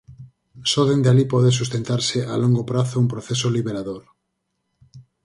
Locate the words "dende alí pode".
0.89-1.49